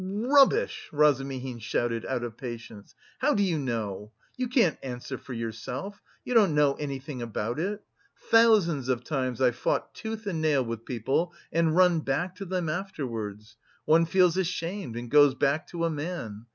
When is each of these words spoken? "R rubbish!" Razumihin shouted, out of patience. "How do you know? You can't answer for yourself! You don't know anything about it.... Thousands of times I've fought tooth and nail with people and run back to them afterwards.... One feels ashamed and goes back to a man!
"R 0.01 0.07
rubbish!" 0.07 0.89
Razumihin 0.91 1.59
shouted, 1.59 2.07
out 2.07 2.23
of 2.23 2.35
patience. 2.35 2.95
"How 3.19 3.35
do 3.35 3.43
you 3.43 3.59
know? 3.59 4.11
You 4.35 4.47
can't 4.47 4.79
answer 4.81 5.15
for 5.19 5.33
yourself! 5.33 6.01
You 6.25 6.33
don't 6.33 6.55
know 6.55 6.73
anything 6.73 7.21
about 7.21 7.59
it.... 7.59 7.83
Thousands 8.31 8.89
of 8.89 9.03
times 9.03 9.39
I've 9.41 9.57
fought 9.57 9.93
tooth 9.93 10.25
and 10.25 10.41
nail 10.41 10.65
with 10.65 10.85
people 10.85 11.35
and 11.51 11.75
run 11.75 11.99
back 11.99 12.33
to 12.37 12.45
them 12.45 12.67
afterwards.... 12.67 13.57
One 13.85 14.07
feels 14.07 14.37
ashamed 14.37 14.95
and 14.97 15.07
goes 15.11 15.35
back 15.35 15.67
to 15.67 15.85
a 15.85 15.91
man! 15.91 16.47